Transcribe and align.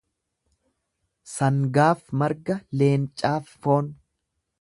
Sangaaf 1.33 2.01
marga, 2.21 2.55
leencaaf 2.81 3.53
foon. 3.67 3.93